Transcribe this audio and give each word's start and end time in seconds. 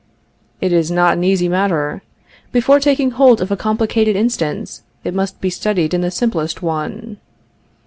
It 0.61 0.73
is 0.73 0.89
not 0.89 1.15
an 1.19 1.23
easy 1.23 1.47
matter. 1.47 2.01
Before 2.51 2.79
taking 2.79 3.11
hold 3.11 3.39
of 3.39 3.51
a 3.51 3.55
complicated 3.55 4.15
instance, 4.15 4.81
it 5.03 5.13
must 5.13 5.39
be 5.39 5.51
studied 5.51 5.93
in 5.93 6.01
the 6.01 6.09
simplest 6.09 6.63
one. 6.63 7.17